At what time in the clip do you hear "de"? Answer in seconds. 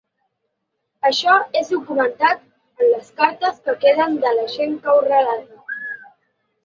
4.25-4.33